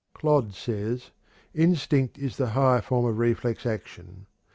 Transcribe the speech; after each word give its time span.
Clodd 0.15 0.55
says: 0.55 1.11
"Instinct 1.53 2.17
is 2.17 2.37
the 2.37 2.49
higher 2.57 2.81
form 2.81 3.05
of 3.05 3.19
reflex 3.19 3.67
action. 3.67 4.25